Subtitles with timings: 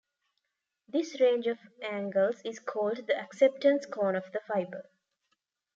[0.87, 4.89] This range of angles is called the acceptance cone of the fiber.